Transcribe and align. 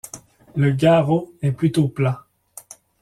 Le 0.55 0.71
garrot 0.71 1.31
est 1.43 1.51
plutôt 1.51 1.87
plat. 1.87 2.25